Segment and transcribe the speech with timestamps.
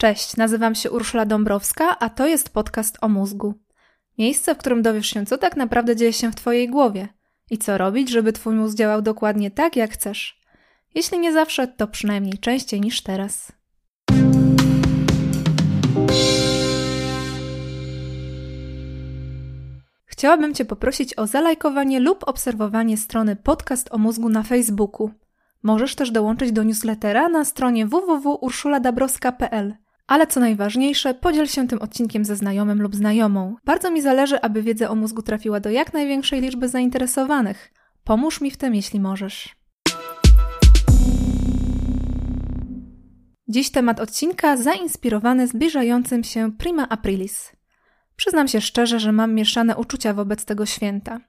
[0.00, 3.54] Cześć, nazywam się Urszula Dąbrowska, a to jest podcast o mózgu.
[4.18, 7.08] Miejsce, w którym dowiesz się, co tak naprawdę dzieje się w Twojej głowie
[7.50, 10.40] i co robić, żeby Twój mózg działał dokładnie tak, jak chcesz.
[10.94, 13.52] Jeśli nie zawsze, to przynajmniej częściej niż teraz.
[20.06, 25.10] Chciałabym Cię poprosić o zalajkowanie lub obserwowanie strony Podcast o mózgu na Facebooku.
[25.62, 29.74] Możesz też dołączyć do newslettera na stronie www.urszuladabrowska.pl.
[30.10, 33.56] Ale co najważniejsze, podziel się tym odcinkiem ze znajomym lub znajomą.
[33.64, 37.72] Bardzo mi zależy, aby wiedza o mózgu trafiła do jak największej liczby zainteresowanych.
[38.04, 39.56] Pomóż mi w tym, jeśli możesz.
[43.48, 47.52] Dziś temat odcinka zainspirowany zbliżającym się Prima Aprilis.
[48.16, 51.20] Przyznam się szczerze, że mam mieszane uczucia wobec tego święta.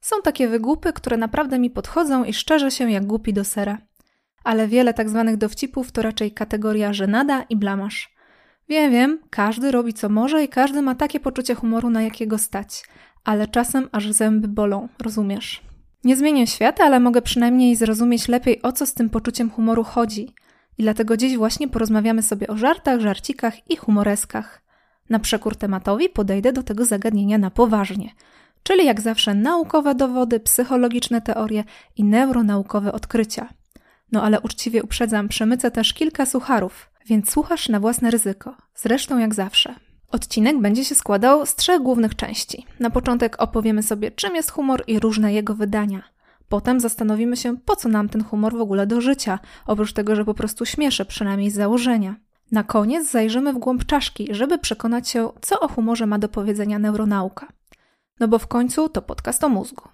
[0.00, 3.78] Są takie wygłupy, które naprawdę mi podchodzą i szczerze się jak głupi do sera.
[4.44, 8.13] Ale wiele tak zwanych dowcipów to raczej kategoria żenada i blamasz.
[8.68, 12.84] Wiem, wiem, każdy robi co może i każdy ma takie poczucie humoru, na jakiego stać.
[13.24, 15.62] Ale czasem aż zęby bolą, rozumiesz?
[16.04, 20.34] Nie zmienię świata, ale mogę przynajmniej zrozumieć lepiej, o co z tym poczuciem humoru chodzi.
[20.78, 24.62] I dlatego dziś właśnie porozmawiamy sobie o żartach, żarcikach i humoreskach.
[25.10, 28.10] Na przekór tematowi podejdę do tego zagadnienia na poważnie–
[28.64, 31.64] czyli jak zawsze naukowe dowody, psychologiczne teorie
[31.96, 33.48] i neuronaukowe odkrycia.
[34.12, 39.34] No ale uczciwie uprzedzam, przemycę też kilka sucharów, więc słuchasz na własne ryzyko, zresztą jak
[39.34, 39.74] zawsze.
[40.10, 42.66] Odcinek będzie się składał z trzech głównych części.
[42.80, 46.02] Na początek opowiemy sobie, czym jest humor i różne jego wydania.
[46.48, 50.24] Potem zastanowimy się, po co nam ten humor w ogóle do życia, oprócz tego, że
[50.24, 52.16] po prostu śmieszy, przynajmniej z założenia.
[52.52, 56.78] Na koniec zajrzymy w głąb czaszki, żeby przekonać się, co o humorze ma do powiedzenia
[56.78, 57.48] neuronauka.
[58.20, 59.88] No bo w końcu to podcast o mózgu.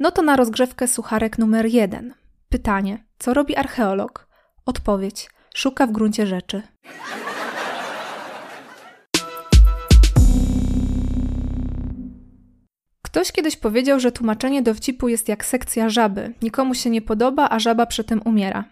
[0.00, 2.14] No to na rozgrzewkę sucharek numer jeden.
[2.48, 4.28] Pytanie: co robi archeolog?
[4.66, 6.62] Odpowiedź: szuka w gruncie rzeczy.
[13.02, 16.34] Ktoś kiedyś powiedział, że tłumaczenie dowcipu jest jak sekcja żaby.
[16.42, 18.64] Nikomu się nie podoba, a żaba przy tym umiera.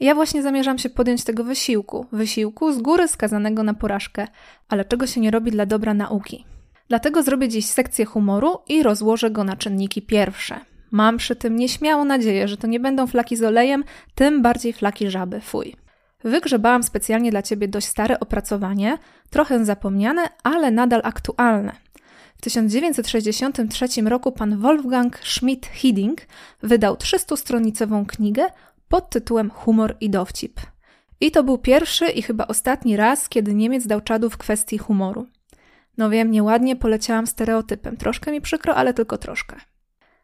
[0.00, 2.06] Ja właśnie zamierzam się podjąć tego wysiłku.
[2.12, 4.26] Wysiłku z góry skazanego na porażkę,
[4.68, 6.44] ale czego się nie robi dla dobra nauki.
[6.88, 10.60] Dlatego zrobię dziś sekcję humoru i rozłożę go na czynniki pierwsze.
[10.90, 15.10] Mam przy tym nieśmiałą nadzieję, że to nie będą flaki z olejem, tym bardziej flaki
[15.10, 15.87] żaby, fuj.
[16.24, 18.98] Wygrzebałam specjalnie dla Ciebie dość stare opracowanie,
[19.30, 21.72] trochę zapomniane, ale nadal aktualne.
[22.36, 26.16] W 1963 roku pan Wolfgang Schmidt-Hidding
[26.62, 28.46] wydał 300-stronicową knigę
[28.88, 30.60] pod tytułem Humor i dowcip.
[31.20, 35.26] I to był pierwszy i chyba ostatni raz, kiedy Niemiec dał czadu w kwestii humoru.
[35.96, 37.96] No wiem, nieładnie poleciałam stereotypem.
[37.96, 39.56] Troszkę mi przykro, ale tylko troszkę.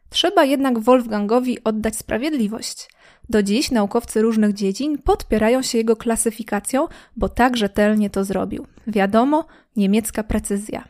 [0.09, 2.89] Trzeba jednak Wolfgangowi oddać sprawiedliwość.
[3.29, 8.65] Do dziś naukowcy różnych dziedzin podpierają się jego klasyfikacją, bo tak rzetelnie to zrobił.
[8.87, 10.83] Wiadomo, niemiecka precyzja.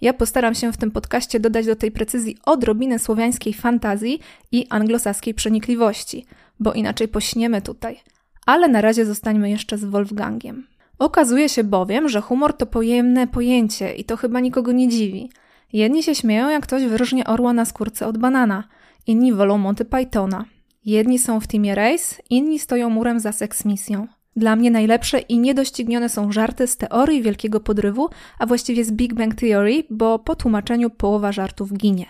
[0.00, 4.20] Ja postaram się w tym podcaście dodać do tej precyzji odrobinę słowiańskiej fantazji
[4.52, 6.26] i anglosaskiej przenikliwości,
[6.60, 8.00] bo inaczej pośniemy tutaj.
[8.46, 10.66] Ale na razie zostańmy jeszcze z Wolfgangiem.
[10.98, 15.30] Okazuje się bowiem, że humor to pojemne pojęcie i to chyba nikogo nie dziwi.
[15.72, 18.64] Jedni się śmieją, jak ktoś wyróżnia orła na skórce od banana,
[19.06, 20.44] inni wolą Monty Pythona.
[20.84, 24.06] Jedni są w teamie Race, inni stoją murem za seksmisją.
[24.36, 28.08] Dla mnie najlepsze i niedoścignione są żarty z teorii wielkiego podrywu,
[28.38, 32.06] a właściwie z Big Bang Theory, bo po tłumaczeniu połowa żartów ginie.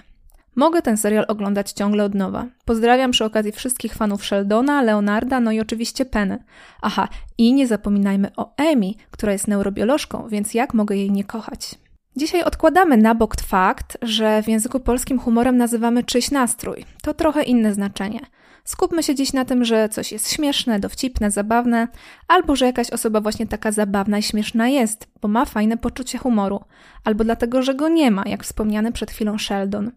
[0.57, 2.47] Mogę ten serial oglądać ciągle od nowa.
[2.65, 6.45] Pozdrawiam przy okazji wszystkich fanów Sheldona, Leonarda, no i oczywiście Penny.
[6.83, 7.09] Aha,
[7.39, 11.75] i nie zapominajmy o Amy, która jest neurobiolożką, więc jak mogę jej nie kochać?
[12.17, 16.85] Dzisiaj odkładamy na bok fakt, że w języku polskim humorem nazywamy czyjś nastrój.
[17.03, 18.21] To trochę inne znaczenie.
[18.65, 21.89] Skupmy się dziś na tym, że coś jest śmieszne, dowcipne, zabawne,
[22.29, 26.61] albo że jakaś osoba właśnie taka zabawna i śmieszna jest, bo ma fajne poczucie humoru,
[27.05, 29.91] albo dlatego, że go nie ma, jak wspomniany przed chwilą Sheldon.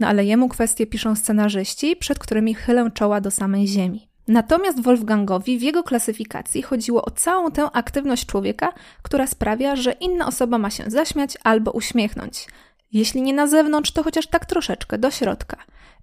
[0.00, 4.08] No ale jemu kwestie piszą scenarzyści, przed którymi chylę czoła do samej ziemi.
[4.28, 10.26] Natomiast Wolfgangowi w jego klasyfikacji chodziło o całą tę aktywność człowieka, która sprawia, że inna
[10.26, 12.46] osoba ma się zaśmiać albo uśmiechnąć.
[12.92, 15.56] Jeśli nie na zewnątrz, to chociaż tak troszeczkę do środka.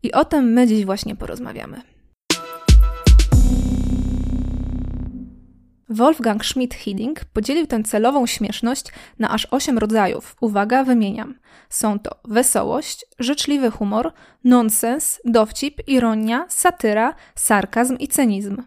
[0.04, 1.82] I o tym my dziś właśnie porozmawiamy.
[5.92, 8.86] Wolfgang Schmidt-Hidding podzielił tę celową śmieszność
[9.20, 10.36] na aż osiem rodzajów.
[10.42, 11.36] Uwaga, wymieniam.
[11.70, 18.64] Są to wesołość, życzliwy humor, nonsens, dowcip, ironia, satyra, sarkazm i cynizm.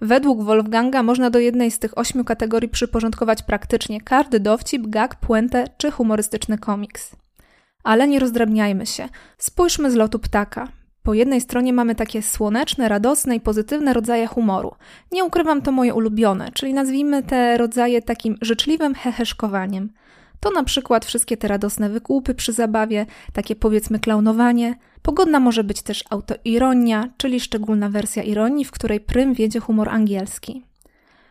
[0.00, 5.64] Według Wolfganga można do jednej z tych ośmiu kategorii przyporządkować praktycznie każdy dowcip, gag, puentę
[5.78, 7.16] czy humorystyczny komiks.
[7.84, 9.08] Ale nie rozdrabniajmy się.
[9.38, 10.68] Spójrzmy z lotu ptaka.
[11.06, 14.74] Po jednej stronie mamy takie słoneczne, radosne i pozytywne rodzaje humoru.
[15.12, 19.92] Nie ukrywam, to moje ulubione, czyli nazwijmy te rodzaje takim życzliwym heheszkowaniem.
[20.40, 24.74] To na przykład wszystkie te radosne wykłupy przy zabawie, takie powiedzmy klaunowanie.
[25.02, 30.64] Pogodna może być też autoironia, czyli szczególna wersja ironii, w której prym wiedzie humor angielski.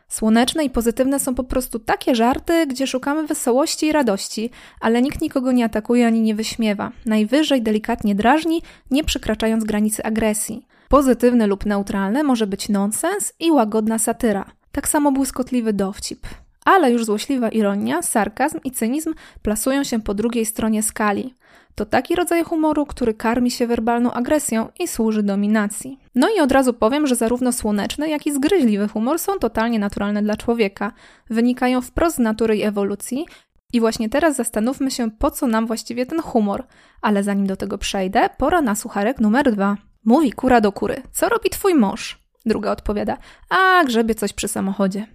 [0.07, 4.49] Słoneczne i pozytywne są po prostu takie żarty, gdzie szukamy wesołości i radości,
[4.79, 6.91] ale nikt nikogo nie atakuje ani nie wyśmiewa.
[7.05, 8.61] Najwyżej delikatnie drażni,
[8.91, 10.65] nie przekraczając granicy agresji.
[10.89, 14.45] Pozytywne lub neutralne może być nonsens i łagodna satyra.
[14.71, 16.27] Tak samo błyskotliwy dowcip.
[16.65, 21.33] Ale już złośliwa ironia, sarkazm i cynizm plasują się po drugiej stronie skali.
[21.75, 25.99] To taki rodzaj humoru, który karmi się werbalną agresją i służy dominacji.
[26.15, 30.23] No i od razu powiem, że zarówno słoneczny, jak i zgryźliwy humor są totalnie naturalne
[30.23, 30.91] dla człowieka.
[31.29, 33.25] Wynikają wprost z natury i ewolucji.
[33.73, 36.63] I właśnie teraz zastanówmy się, po co nam właściwie ten humor.
[37.01, 39.77] Ale zanim do tego przejdę, pora na sucharek numer dwa.
[40.05, 41.01] Mówi kura do kury.
[41.11, 42.19] Co robi twój mąż?
[42.45, 43.17] Druga odpowiada.
[43.49, 45.07] A, grzebie coś przy samochodzie.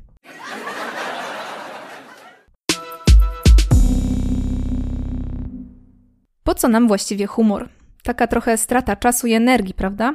[6.50, 7.69] Po co nam właściwie humor?
[8.02, 10.14] Taka trochę strata czasu i energii, prawda?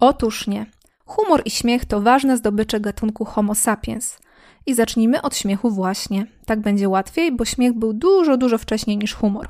[0.00, 0.66] Otóż nie.
[1.04, 4.18] Humor i śmiech to ważne zdobycze gatunku Homo sapiens.
[4.66, 6.26] I zacznijmy od śmiechu właśnie.
[6.46, 9.48] Tak będzie łatwiej, bo śmiech był dużo, dużo wcześniej niż humor.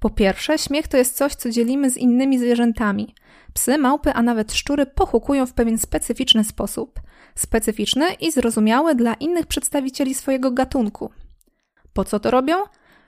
[0.00, 3.14] Po pierwsze, śmiech to jest coś, co dzielimy z innymi zwierzętami.
[3.54, 7.00] Psy, małpy, a nawet szczury pochukują w pewien specyficzny sposób.
[7.34, 11.10] Specyficzny i zrozumiały dla innych przedstawicieli swojego gatunku.
[11.92, 12.56] Po co to robią?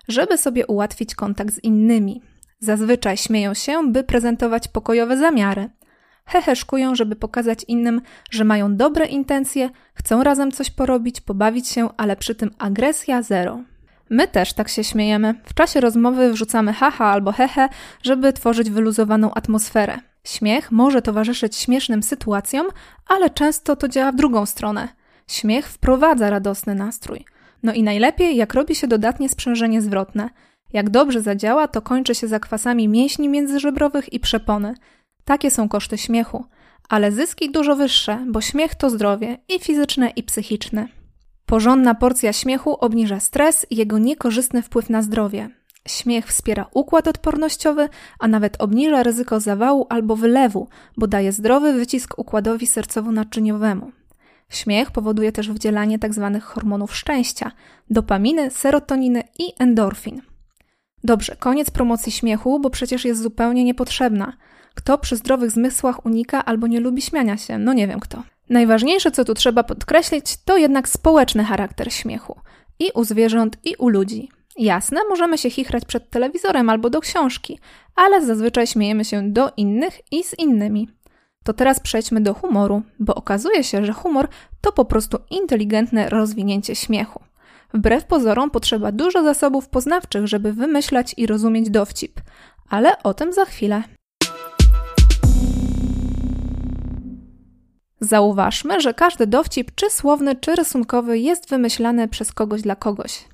[0.09, 2.23] Żeby sobie ułatwić kontakt z innymi.
[2.59, 5.71] Zazwyczaj śmieją się, by prezentować pokojowe zamiary.
[6.27, 8.01] Heheszkują, żeby pokazać innym,
[8.31, 13.61] że mają dobre intencje, chcą razem coś porobić, pobawić się, ale przy tym agresja zero.
[14.11, 15.35] My też tak się śmiejemy.
[15.45, 17.69] W czasie rozmowy wrzucamy haha albo hehe,
[18.03, 19.99] żeby tworzyć wyluzowaną atmosferę.
[20.25, 22.67] Śmiech może towarzyszyć śmiesznym sytuacjom,
[23.09, 24.89] ale często to działa w drugą stronę.
[25.29, 27.25] Śmiech wprowadza radosny nastrój.
[27.63, 30.31] No i najlepiej, jak robi się dodatnie sprzężenie zwrotne.
[30.73, 34.75] Jak dobrze zadziała, to kończy się zakwasami mięśni międzyżebrowych i przepony.
[35.25, 36.45] Takie są koszty śmiechu.
[36.89, 40.89] Ale zyski dużo wyższe, bo śmiech to zdrowie i fizyczne, i psychiczne.
[41.47, 45.51] Porządna porcja śmiechu obniża stres i jego niekorzystny wpływ na zdrowie.
[45.89, 47.89] Śmiech wspiera układ odpornościowy,
[48.19, 53.91] a nawet obniża ryzyko zawału albo wylewu, bo daje zdrowy wycisk układowi sercowo-naczyniowemu.
[54.49, 56.31] Śmiech powoduje też wydzielanie tzw.
[56.33, 57.53] Tak hormonów szczęścia,
[57.91, 60.23] dopaminy, serotoniny i endorfin.
[61.05, 64.37] Dobrze, koniec promocji śmiechu, bo przecież jest zupełnie niepotrzebna.
[64.75, 67.59] Kto przy zdrowych zmysłach unika albo nie lubi śmiania się?
[67.59, 68.23] No nie wiem kto.
[68.51, 72.41] Najważniejsze, co tu trzeba podkreślić, to jednak społeczny charakter śmiechu.
[72.79, 74.29] I u zwierząt, i u ludzi.
[74.59, 77.59] Jasne, możemy się chichrać przed telewizorem albo do książki,
[77.95, 80.89] ale zazwyczaj śmiejemy się do innych i z innymi.
[81.47, 84.29] To teraz przejdźmy do humoru, bo okazuje się, że humor
[84.61, 87.21] to po prostu inteligentne rozwinięcie śmiechu.
[87.75, 92.21] Wbrew pozorom potrzeba dużo zasobów poznawczych, żeby wymyślać i rozumieć dowcip,
[92.69, 93.83] ale o tym za chwilę.
[98.01, 103.25] Zauważmy, że każdy dowcip, czy słowny, czy rysunkowy, jest wymyślany przez kogoś dla kogoś.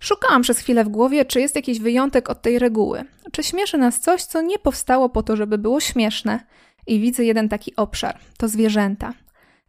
[0.00, 3.04] Szukałam przez chwilę w głowie, czy jest jakiś wyjątek od tej reguły.
[3.32, 6.40] Czy śmieszy nas coś, co nie powstało po to, żeby było śmieszne,
[6.86, 9.12] i widzę jeden taki obszar to zwierzęta.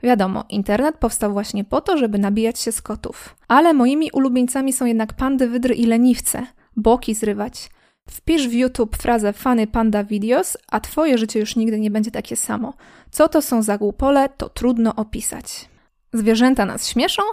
[0.03, 3.35] Wiadomo, internet powstał właśnie po to, żeby nabijać się z kotów.
[3.47, 6.45] Ale moimi ulubieńcami są jednak pandy, wydry i leniwce.
[6.75, 7.69] Boki zrywać.
[8.09, 12.35] Wpisz w YouTube frazę Funny Panda Videos, a twoje życie już nigdy nie będzie takie
[12.35, 12.73] samo.
[13.11, 15.69] Co to są za głupole, to trudno opisać.
[16.13, 17.23] Zwierzęta nas śmieszą,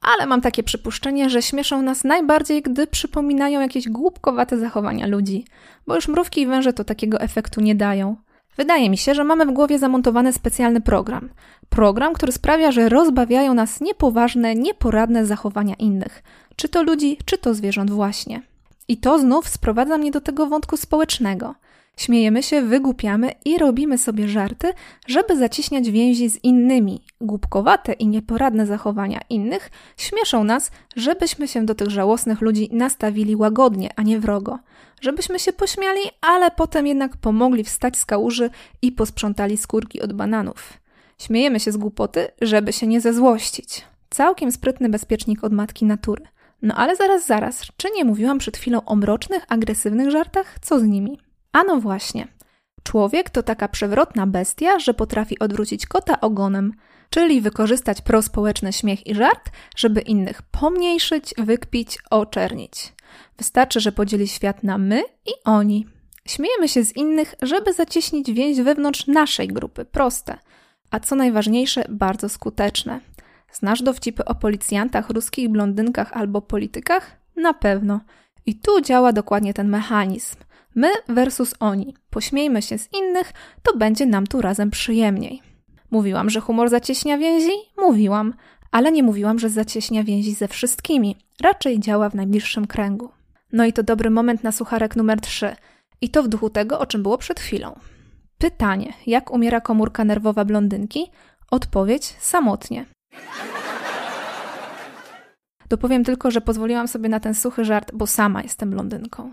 [0.00, 5.44] ale mam takie przypuszczenie, że śmieszą nas najbardziej, gdy przypominają jakieś głupkowate zachowania ludzi,
[5.86, 8.16] bo już mrówki i węże to takiego efektu nie dają.
[8.58, 11.28] Wydaje mi się, że mamy w głowie zamontowany specjalny program.
[11.68, 16.22] Program, który sprawia, że rozbawiają nas niepoważne, nieporadne zachowania innych,
[16.56, 18.42] czy to ludzi, czy to zwierząt właśnie.
[18.88, 21.54] I to znów sprowadza mnie do tego wątku społecznego.
[21.98, 24.72] Śmiejemy się, wygłupiamy i robimy sobie żarty,
[25.06, 27.02] żeby zaciśniać więzi z innymi.
[27.20, 33.90] Głupkowate i nieporadne zachowania innych śmieszą nas, żebyśmy się do tych żałosnych ludzi nastawili łagodnie,
[33.96, 34.58] a nie wrogo.
[35.00, 38.50] Żebyśmy się pośmiali, ale potem jednak pomogli wstać z kałuży
[38.82, 40.72] i posprzątali skórki od bananów.
[41.18, 43.84] Śmiejemy się z głupoty, żeby się nie zezłościć.
[44.10, 46.24] Całkiem sprytny bezpiecznik od matki natury.
[46.62, 50.58] No ale zaraz, zaraz, czy nie mówiłam przed chwilą o mrocznych, agresywnych żartach?
[50.60, 51.27] Co z nimi?
[51.52, 52.28] A no właśnie.
[52.82, 56.72] Człowiek to taka przewrotna bestia, że potrafi odwrócić kota ogonem,
[57.10, 62.92] czyli wykorzystać prospołeczny śmiech i żart, żeby innych pomniejszyć, wykpić, oczernić.
[63.38, 65.86] Wystarczy, że podzieli świat na my i oni.
[66.28, 69.84] Śmiejemy się z innych, żeby zacieśnić więź wewnątrz naszej grupy.
[69.84, 70.38] Proste.
[70.90, 73.00] A co najważniejsze, bardzo skuteczne.
[73.52, 77.16] Znasz dowcipy o policjantach, ruskich blondynkach albo politykach?
[77.36, 78.00] Na pewno.
[78.46, 80.36] I tu działa dokładnie ten mechanizm.
[80.78, 81.94] My versus oni.
[82.10, 83.32] Pośmiejmy się z innych,
[83.62, 85.42] to będzie nam tu razem przyjemniej.
[85.90, 87.52] Mówiłam, że humor zacieśnia więzi?
[87.78, 88.34] Mówiłam,
[88.70, 91.16] ale nie mówiłam, że zacieśnia więzi ze wszystkimi.
[91.40, 93.10] Raczej działa w najbliższym kręgu.
[93.52, 95.56] No i to dobry moment na sucharek numer 3.
[96.00, 97.78] I to w duchu tego, o czym było przed chwilą.
[98.38, 101.10] Pytanie: jak umiera komórka nerwowa blondynki?
[101.50, 102.86] Odpowiedź: samotnie.
[105.68, 109.32] Dopowiem tylko, że pozwoliłam sobie na ten suchy żart, bo sama jestem blondynką.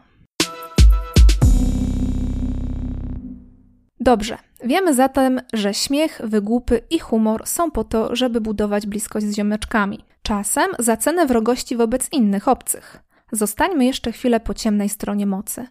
[4.05, 9.35] Dobrze, wiemy zatem, że śmiech, wygłupy i humor są po to, żeby budować bliskość z
[9.35, 10.05] ziomeczkami.
[10.21, 12.99] Czasem za cenę wrogości wobec innych obcych.
[13.31, 15.67] Zostańmy jeszcze chwilę po ciemnej stronie mocy.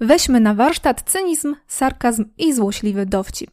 [0.00, 3.50] Weźmy na warsztat cynizm, sarkazm i złośliwy dowcip.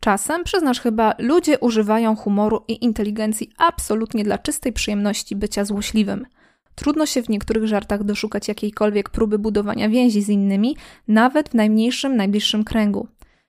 [0.00, 6.26] Czasem, przyznasz chyba, ludzie używają humoru i inteligencji absolutnie dla czystej przyjemności bycia złośliwym.
[6.74, 10.76] Trudno się w niektórych żartach doszukać jakiejkolwiek próby budowania więzi z innymi,
[11.08, 13.08] nawet w najmniejszym, najbliższym kręgu.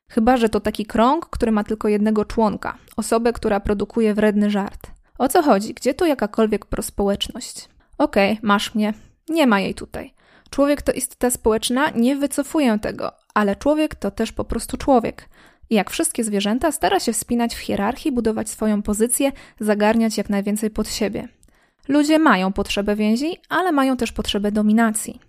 [0.09, 4.91] Chyba, że to taki krąg, który ma tylko jednego członka osobę, która produkuje wredny żart.
[5.17, 5.73] O co chodzi?
[5.73, 7.69] Gdzie tu jakakolwiek prospołeczność?
[7.97, 8.93] Okej, okay, masz mnie.
[9.29, 10.13] Nie ma jej tutaj.
[10.49, 15.29] Człowiek to istota społeczna, nie wycofuję tego, ale człowiek to też po prostu człowiek.
[15.69, 20.69] I jak wszystkie zwierzęta, stara się wspinać w hierarchii, budować swoją pozycję, zagarniać jak najwięcej
[20.69, 21.27] pod siebie.
[21.87, 25.19] Ludzie mają potrzebę więzi, ale mają też potrzebę dominacji.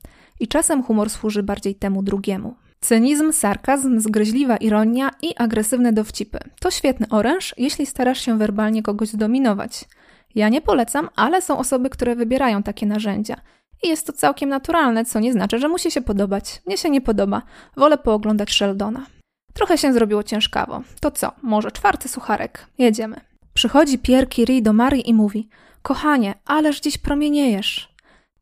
[0.40, 2.54] I czasem humor służy bardziej temu drugiemu.
[2.80, 6.38] Cynizm, sarkazm, zgryźliwa ironia i agresywne dowcipy.
[6.60, 9.84] To świetny oręż, jeśli starasz się werbalnie kogoś zdominować.
[10.34, 13.36] Ja nie polecam, ale są osoby, które wybierają takie narzędzia.
[13.82, 16.62] I jest to całkiem naturalne, co nie znaczy, że musi się podobać.
[16.66, 17.42] Mnie się nie podoba.
[17.76, 19.06] Wolę pooglądać Sheldona.
[19.54, 20.82] Trochę się zrobiło ciężkawo.
[21.00, 21.32] To co?
[21.42, 22.66] Może czwarty sucharek.
[22.78, 23.20] Jedziemy.
[23.54, 25.48] Przychodzi Pierre Curie do Marii i mówi:
[25.82, 27.90] Kochanie, ależ dziś promieniejesz.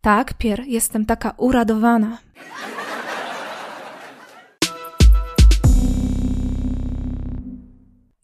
[0.00, 2.18] Tak, Pier, jestem taka uradowana.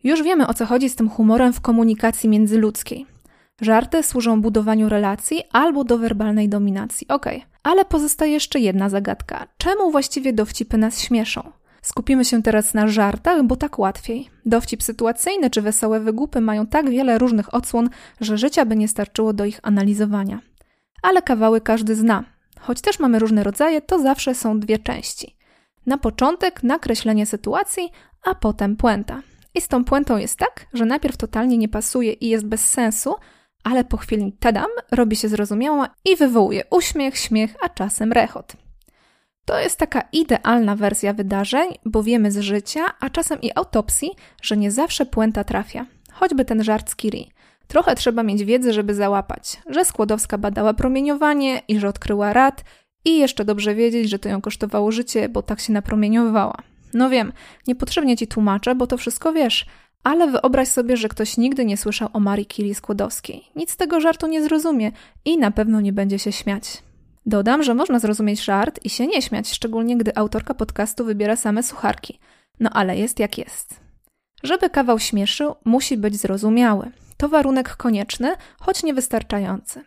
[0.04, 3.06] Już wiemy o co chodzi z tym humorem w komunikacji międzyludzkiej.
[3.60, 7.08] Żarty służą budowaniu relacji albo do werbalnej dominacji.
[7.08, 9.46] Okej, ale pozostaje jeszcze jedna zagadka.
[9.58, 11.52] Czemu właściwie dowcipy nas śmieszą?
[11.82, 14.30] Skupimy się teraz na żartach, bo tak łatwiej.
[14.46, 19.32] Dowcip sytuacyjny czy wesołe wygłupy mają tak wiele różnych odsłon, że życia by nie starczyło
[19.32, 20.40] do ich analizowania.
[21.02, 22.24] Ale kawały każdy zna.
[22.60, 25.36] Choć też mamy różne rodzaje, to zawsze są dwie części.
[25.86, 27.90] Na początek nakreślenie sytuacji,
[28.22, 29.22] a potem puenta.
[29.54, 33.14] I z tą puentą jest tak, że najpierw totalnie nie pasuje i jest bez sensu,
[33.64, 38.52] ale po chwili tadam, robi się zrozumiała i wywołuje uśmiech, śmiech, a czasem rechot.
[39.44, 44.10] To jest taka idealna wersja wydarzeń, bo wiemy z życia, a czasem i autopsji,
[44.42, 45.86] że nie zawsze puenta trafia.
[46.12, 47.30] Choćby ten żart z Kiri.
[47.66, 52.64] Trochę trzeba mieć wiedzy, żeby załapać, że Skłodowska badała promieniowanie i że odkryła rad
[53.04, 56.54] i jeszcze dobrze wiedzieć, że to ją kosztowało życie, bo tak się napromieniowała.
[56.94, 57.32] No wiem,
[57.66, 59.66] niepotrzebnie ci tłumaczę, bo to wszystko wiesz,
[60.04, 63.44] ale wyobraź sobie, że ktoś nigdy nie słyszał o Marii Curie Skłodowskiej.
[63.56, 64.92] Nic z tego żartu nie zrozumie
[65.24, 66.82] i na pewno nie będzie się śmiać.
[67.26, 71.62] Dodam, że można zrozumieć żart i się nie śmiać, szczególnie gdy autorka podcastu wybiera same
[71.62, 72.18] sucharki.
[72.60, 73.80] No ale jest jak jest.
[74.42, 76.90] Żeby kawał śmieszył, musi być zrozumiały.
[77.16, 79.84] To warunek konieczny, choć niewystarczający.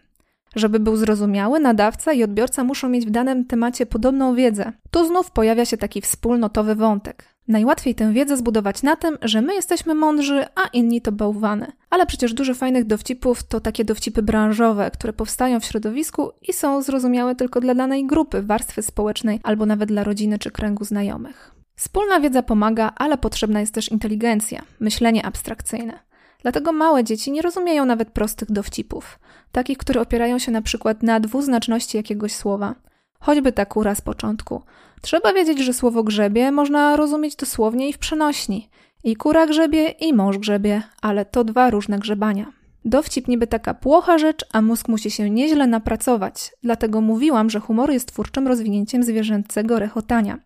[0.57, 4.71] Żeby był zrozumiały, nadawca i odbiorca muszą mieć w danym temacie podobną wiedzę.
[4.91, 7.25] Tu znów pojawia się taki wspólnotowy wątek.
[7.47, 11.67] Najłatwiej tę wiedzę zbudować na tym, że my jesteśmy mądrzy, a inni to bałwany.
[11.89, 16.81] Ale przecież dużo fajnych dowcipów to takie dowcipy branżowe, które powstają w środowisku i są
[16.81, 21.51] zrozumiałe tylko dla danej grupy, warstwy społecznej albo nawet dla rodziny czy kręgu znajomych.
[21.75, 26.06] Wspólna wiedza pomaga, ale potrzebna jest też inteligencja, myślenie abstrakcyjne.
[26.47, 29.19] Dlatego małe dzieci nie rozumieją nawet prostych dowcipów,
[29.51, 32.75] takich, które opierają się na przykład na dwuznaczności jakiegoś słowa.
[33.19, 34.61] Choćby ta kura z początku.
[35.01, 38.69] Trzeba wiedzieć, że słowo grzebie można rozumieć dosłownie i w przenośni.
[39.03, 42.51] I kura grzebie, i mąż grzebie, ale to dwa różne grzebania.
[42.85, 46.51] Dowcip niby taka płocha rzecz, a mózg musi się nieźle napracować.
[46.63, 50.39] Dlatego mówiłam, że humor jest twórczym rozwinięciem zwierzęcego rechotania.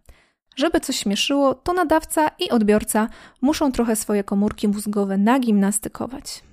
[0.56, 3.08] Żeby coś śmieszyło, to nadawca i odbiorca
[3.42, 6.44] muszą trochę swoje komórki mózgowe nagimnastykować.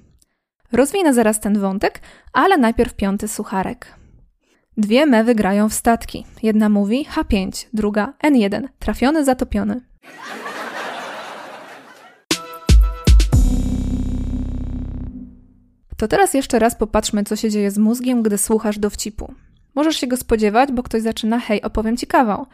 [0.72, 2.00] Rozwinę zaraz ten wątek,
[2.32, 3.94] ale najpierw piąty sucharek.
[4.76, 6.26] Dwie mewy grają w statki.
[6.42, 9.80] Jedna mówi H5, druga N1, trafiony, zatopiony.
[15.96, 19.34] To teraz jeszcze raz popatrzmy, co się dzieje z mózgiem, gdy słuchasz dowcipu.
[19.74, 22.46] Możesz się go spodziewać, bo ktoś zaczyna hej, opowiem ci kawał.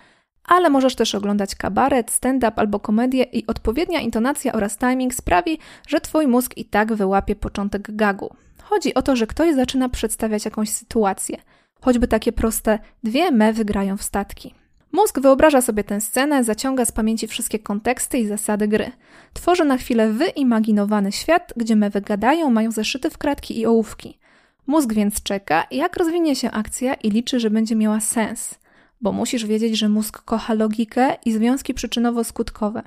[0.45, 5.59] Ale możesz też oglądać kabaret, stand-up albo komedię i odpowiednia intonacja oraz timing sprawi,
[5.89, 8.35] że twój mózg i tak wyłapie początek gagu.
[8.63, 11.37] Chodzi o to, że ktoś zaczyna przedstawiać jakąś sytuację.
[11.81, 14.55] Choćby takie proste dwie mewy grają w statki.
[14.93, 18.93] Mózg wyobraża sobie tę scenę, zaciąga z pamięci wszystkie konteksty i zasady gry.
[19.33, 24.19] Tworzy na chwilę wyimaginowany świat, gdzie mewy gadają, mają zeszyty w kratki i ołówki.
[24.67, 28.59] Mózg więc czeka, jak rozwinie się akcja i liczy, że będzie miała sens.
[29.05, 32.83] Bo musisz wiedzieć, że mózg kocha logikę i związki przyczynowo-skutkowe.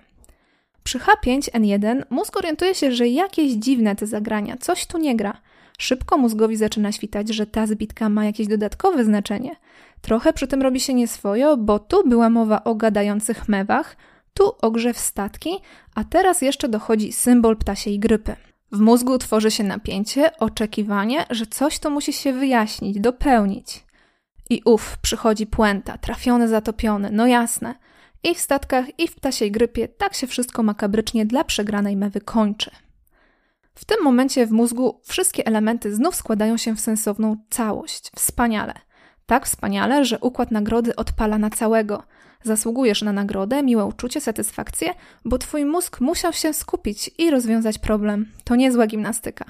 [0.84, 5.42] Przy H5N1 mózg orientuje się, że jakieś dziwne te zagrania, coś tu nie gra.
[5.78, 9.56] Szybko mózgowi zaczyna świtać, że ta zbitka ma jakieś dodatkowe znaczenie.
[10.02, 13.98] Trochę przy tym robi się nieswojo, bo tu była mowa o gadających mewach,
[14.34, 15.50] tu o grze w statki,
[15.96, 18.36] a teraz jeszcze dochodzi symbol ptasiej grypy.
[18.72, 23.87] W mózgu tworzy się napięcie, oczekiwanie, że coś to musi się wyjaśnić, dopełnić.
[24.50, 27.76] I ów, przychodzi puenta, trafiony, zatopiony, no jasne.
[28.24, 32.72] I w statkach, i w ptasiej grypie tak się wszystko makabrycznie dla przegranej mewy kończy.
[33.76, 38.12] W tym momencie w mózgu wszystkie elementy znów składają się w sensowną całość.
[38.16, 38.74] Wspaniale.
[39.26, 42.04] Tak wspaniale, że układ nagrody odpala na całego.
[42.44, 44.94] Zasługujesz na nagrodę, miłe uczucie, satysfakcję,
[45.26, 48.32] bo twój mózg musiał się skupić i rozwiązać problem.
[48.44, 49.46] To niezła gimnastyka.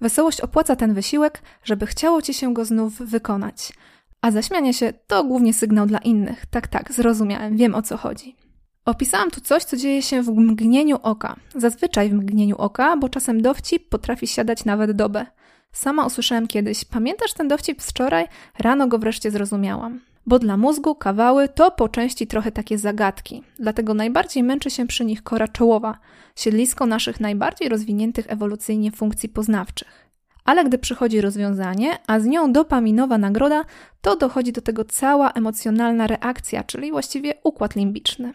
[0.00, 3.72] Wesołość opłaca ten wysiłek, żeby chciało ci się go znów wykonać.
[4.22, 6.46] A zaśmianie się to głównie sygnał dla innych.
[6.46, 8.36] Tak, tak, zrozumiałem, wiem o co chodzi.
[8.84, 11.36] Opisałam tu coś, co dzieje się w mgnieniu oka.
[11.54, 15.26] Zazwyczaj w mgnieniu oka, bo czasem dowcip potrafi siadać nawet dobę.
[15.72, 18.26] Sama usłyszałem kiedyś, pamiętasz ten dowcip z wczoraj?
[18.58, 20.00] Rano go wreszcie zrozumiałam.
[20.26, 25.04] Bo dla mózgu kawały to po części trochę takie zagadki, dlatego najbardziej męczy się przy
[25.04, 25.98] nich kora czołowa,
[26.36, 30.01] siedlisko naszych najbardziej rozwiniętych ewolucyjnie funkcji poznawczych.
[30.44, 33.64] Ale gdy przychodzi rozwiązanie, a z nią dopaminowa nagroda,
[34.00, 38.34] to dochodzi do tego cała emocjonalna reakcja, czyli właściwie układ limbiczny.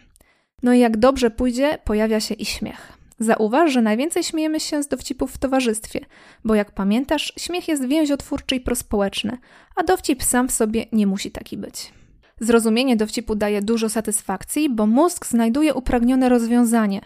[0.63, 2.97] No i jak dobrze pójdzie, pojawia się i śmiech.
[3.19, 5.99] Zauważ, że najwięcej śmiejemy się z dowcipów w towarzystwie,
[6.45, 9.37] bo jak pamiętasz, śmiech jest więziotwórczy i prospołeczny,
[9.75, 11.93] a dowcip sam w sobie nie musi taki być.
[12.39, 17.01] Zrozumienie dowcipu daje dużo satysfakcji, bo mózg znajduje upragnione rozwiązanie.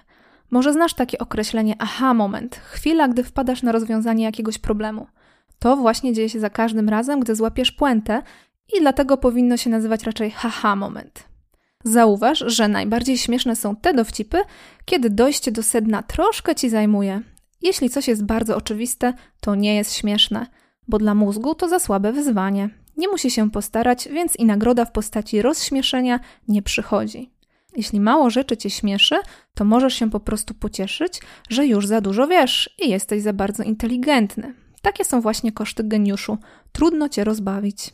[0.51, 5.07] Może znasz takie określenie aha moment, chwila, gdy wpadasz na rozwiązanie jakiegoś problemu.
[5.59, 8.21] To właśnie dzieje się za każdym razem, gdy złapiesz puentę
[8.73, 11.23] i dlatego powinno się nazywać raczej haha moment.
[11.83, 14.41] Zauważ, że najbardziej śmieszne są te dowcipy,
[14.85, 17.21] kiedy dojście do sedna troszkę ci zajmuje.
[17.61, 20.47] Jeśli coś jest bardzo oczywiste, to nie jest śmieszne,
[20.87, 22.69] bo dla mózgu to za słabe wyzwanie.
[22.97, 27.31] Nie musi się postarać, więc i nagroda w postaci rozśmieszenia nie przychodzi.
[27.75, 29.15] Jeśli mało rzeczy cię śmieszy,
[29.53, 33.63] to możesz się po prostu pocieszyć, że już za dużo wiesz i jesteś za bardzo
[33.63, 34.53] inteligentny.
[34.81, 36.38] Takie są właśnie koszty geniuszu.
[36.71, 37.93] Trudno cię rozbawić.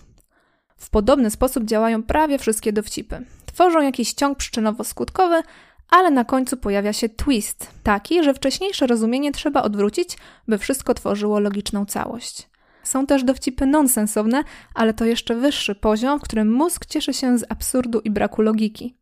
[0.78, 3.26] W podobny sposób działają prawie wszystkie dowcipy.
[3.46, 5.44] Tworzą jakiś ciąg przyczynowo-skutkowy,
[5.90, 11.40] ale na końcu pojawia się twist, taki, że wcześniejsze rozumienie trzeba odwrócić, by wszystko tworzyło
[11.40, 12.50] logiczną całość.
[12.84, 14.44] Są też dowcipy nonsensowne,
[14.76, 18.96] ale to jeszcze wyższy poziom, w którym mózg cieszy się z absurdu i braku logiki.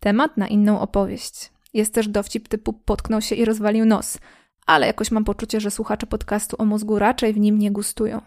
[0.00, 1.52] Temat na inną opowieść.
[1.74, 4.18] Jest też dowcip typu potknął się i rozwalił nos,
[4.66, 8.20] ale jakoś mam poczucie, że słuchacze podcastu o mózgu raczej w nim nie gustują.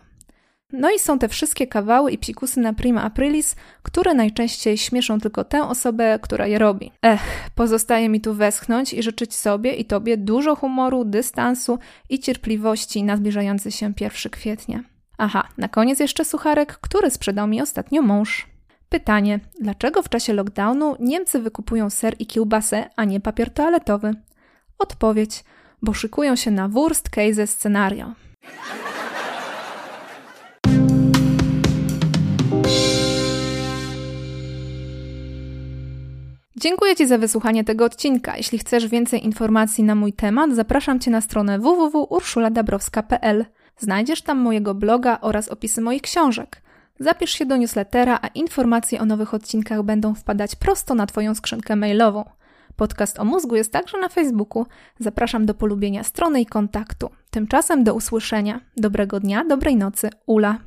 [0.71, 5.43] No i są te wszystkie kawały i psikusy na prima aprilis, które najczęściej śmieszą tylko
[5.43, 6.91] tę osobę, która je robi.
[7.01, 13.03] Ech, pozostaje mi tu westchnąć i życzyć sobie i tobie dużo humoru, dystansu i cierpliwości
[13.03, 14.83] na zbliżający się 1 kwietnia.
[15.17, 18.52] Aha, na koniec jeszcze sucharek, który sprzedał mi ostatnio mąż.
[18.93, 24.13] Pytanie: dlaczego w czasie lockdownu Niemcy wykupują ser i kiełbasę, a nie papier toaletowy?
[24.79, 25.43] Odpowiedź:
[25.81, 28.13] bo szykują się na worst case scenario.
[36.55, 38.37] Dziękuję Ci za wysłuchanie tego odcinka.
[38.37, 43.45] Jeśli chcesz więcej informacji na mój temat, zapraszam Cię na stronę www.urszuladabrowska.pl.
[43.77, 46.63] Znajdziesz tam mojego bloga oraz opisy moich książek.
[46.99, 51.75] Zapisz się do newslettera, a informacje o nowych odcinkach będą wpadać prosto na Twoją skrzynkę
[51.75, 52.25] mailową.
[52.75, 54.65] Podcast o mózgu jest także na Facebooku.
[54.99, 57.09] Zapraszam do polubienia strony i kontaktu.
[57.29, 58.59] Tymczasem do usłyszenia.
[58.77, 60.09] Dobrego dnia, dobrej nocy.
[60.25, 60.57] Ula.